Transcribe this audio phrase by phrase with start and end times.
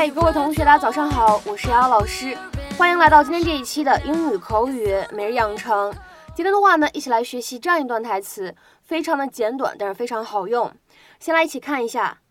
[0.00, 2.34] 嗨，各位同学，大家早上好，我是瑶瑶老师，
[2.78, 5.94] 欢迎来到今天这一期的英语口语每日养成。
[6.34, 10.72] 今天的话呢，一起来学习这样一段台词，非常的简短，但是非常好用。
[11.18, 12.22] 先来一起看一下。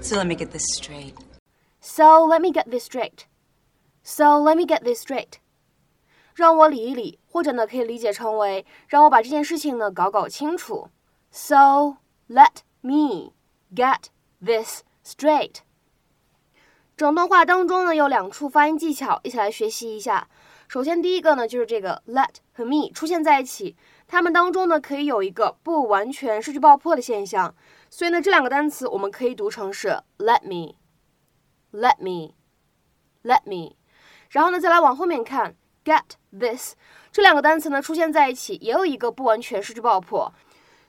[0.00, 1.14] So let me get this straight.
[1.80, 3.26] So let me get this straight.
[4.02, 5.34] So let me get this straight.
[6.34, 10.88] 让我理一理，或者呢可以理解成为让我把这件事情呢搞搞清楚。
[11.30, 11.98] So
[12.28, 13.34] let me
[13.72, 14.06] get
[14.44, 15.58] this straight.
[16.96, 20.28] 整段话当中呢有两处发音技巧，一起来学习一下。
[20.68, 27.54] 首先第一个呢就是这个 let 和 me 出现在一起，它们当中呢可以有一个不完全失去爆破的现象，
[27.90, 33.76] 所以呢这两个单词我们可以读成是 let me，let me，let me。
[34.30, 36.74] 然后呢再来往后面看 get this
[37.10, 40.32] 这两个单词呢出现在一起，也有一个不完全失去爆破，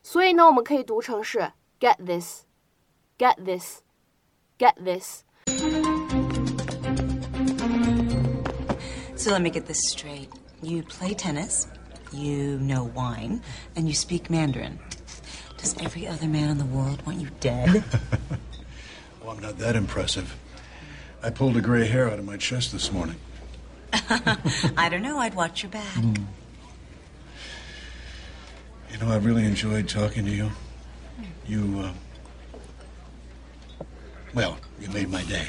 [0.02, 5.24] 所以呢我们可以读成是 get this，get this，get this。
[9.24, 10.30] So let me get this straight.
[10.62, 11.70] You play tennis,
[12.12, 13.42] you know wine,
[13.74, 14.80] and you speak Mandarin.
[15.56, 17.86] Does every other man in the world want you dead?
[19.22, 20.36] well, I'm not that impressive.
[21.24, 23.16] I pulled a gray hair out of my chest this morning.
[23.94, 25.20] I don't know.
[25.20, 25.94] I'd watch your back.
[25.94, 26.26] Mm.
[28.92, 30.52] You know, I really enjoyed talking to you.
[31.48, 31.94] You,
[33.80, 33.86] uh,
[34.34, 35.48] well, you made my day.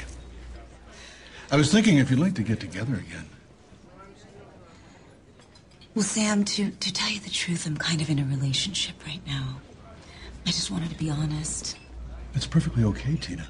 [1.51, 3.25] I was thinking if you'd like to get together again.
[5.95, 9.21] Well, Sam, to, to tell you the truth, I'm kind of in a relationship right
[9.25, 9.61] now.
[10.45, 11.77] I just wanted to be honest.
[12.33, 13.47] It's perfectly okay, Tina.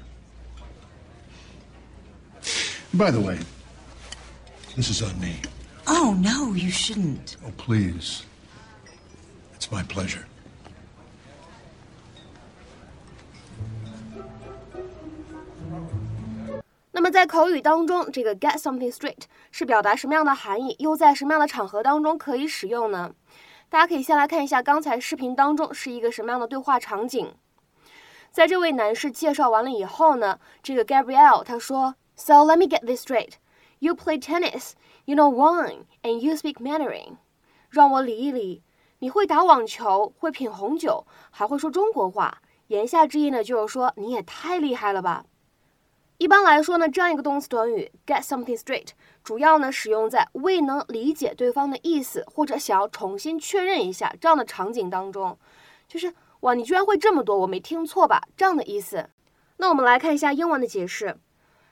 [2.94, 3.40] By the way,
[4.76, 5.40] this is on me.
[5.88, 7.36] Oh, no, you shouldn't.
[7.44, 8.24] Oh, please.
[9.56, 10.24] It's my pleasure.
[17.26, 20.76] 口语当中，这个 get something straight 是表达什么样的含义？
[20.78, 23.12] 又在什么样的场合当中可以使用呢？
[23.68, 27.34] 大家可以先来看一下刚才视频当中是一个什么样的对话场景。
[28.30, 33.32] 在这位男士介绍完了以后呢，这个 Gabrielle 他说：“So let me get this straight.
[33.78, 34.72] You play tennis,
[35.04, 37.16] you know wine, and you speak Mandarin。”
[37.70, 38.62] 让我理一理，
[39.00, 42.42] 你会打网球，会品红酒，还会说中国话。
[42.68, 45.24] 言下之意呢，就是说你也太厉害了吧。
[46.18, 48.88] 一般来说呢，这样一个动词短语 get something straight，
[49.22, 55.38] 主要呢使用在未能理解对方的意思，或者想要重新确认一下这样的场景当中，
[55.86, 58.22] 就是哇，你居然会这么多，我没听错吧？
[58.34, 59.10] 这样的意思。
[59.58, 61.18] 那我们来看一下英文的解释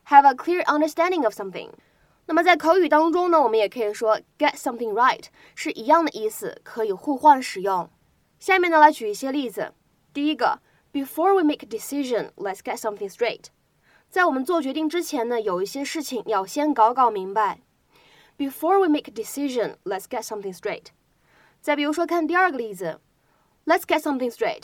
[0.08, 1.70] ，have a clear understanding of something。
[2.26, 7.88] 那么在口语当中呢，我们也可以说 get something right，是一样的意思，可以互换使用。
[8.38, 9.72] 下面呢来举一些例子，
[10.12, 10.60] 第一个
[10.92, 13.44] ，Before we make a decision，let's get something straight。
[14.13, 17.61] 在我们做决定之前呢，有一些事情要先搞搞明白。
[18.37, 20.87] Before we make a decision, let's get something straight。
[21.61, 22.99] 再比如说，看第二个例子，
[23.65, 24.63] Let's get something straight.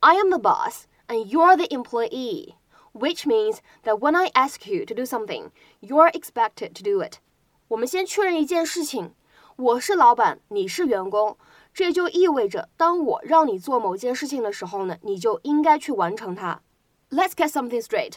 [0.00, 2.56] I am the boss and you're the employee,
[2.92, 5.50] which means that when I ask you to do something,
[5.80, 7.20] you're expected to do it.
[7.68, 9.12] 我们先确认一件事情，
[9.56, 11.38] 我是老板，你是员工，
[11.72, 16.60] 这就意味着当我让你做某件事情的时候呢，你就应该去完成它。
[17.08, 18.16] Let's get something straight.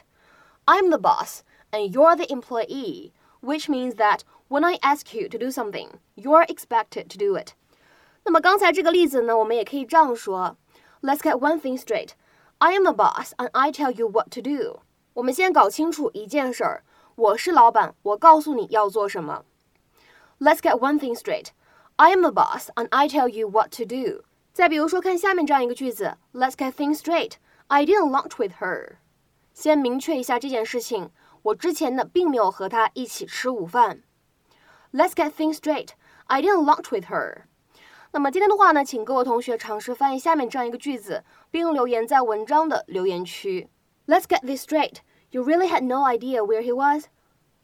[0.65, 3.11] I'm the boss and you're the employee,
[3.41, 7.53] which means that when I ask you to do something, you're expected to do it.
[8.23, 10.57] 那么刚才这个例子呢，我们也可以这样说：
[11.01, 12.11] Let's get one thing straight.
[12.57, 14.81] I am the boss and I tell you what to do.
[15.13, 16.83] 我们先搞清楚一件事儿，
[17.15, 19.45] 我是老板，我告诉你要做什么。
[20.39, 21.47] Let's get one thing straight.
[21.95, 24.23] I am the boss and I tell you what to do.
[24.53, 27.33] 再比如说，看下面这样一个句子：Let's get things straight.
[27.67, 28.97] I didn't lunch with her.
[29.52, 31.10] 先明确一下这件事情，
[31.42, 34.02] 我之前呢并没有和她一起吃午饭。
[34.92, 35.88] Let's get things straight.
[36.26, 37.42] I didn't lunch with her.
[38.12, 43.68] 那么今天的话呢，请各位同学尝试翻译下面这样一个句子，并留言在文章的留言区。
[44.06, 44.96] Let's get this straight.
[45.30, 47.06] You really had no idea where he was.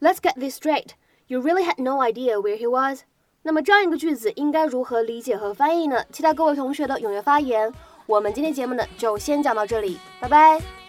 [0.01, 0.93] Let's get this straight.
[1.27, 3.03] You really had no idea where he was.
[3.43, 6.05] 那么这样一个句子应该如何理解和翻译呢？
[6.11, 7.73] 期待各位同学的踊跃发言。
[8.07, 10.88] 我们今天节目呢就先讲到这里，拜拜。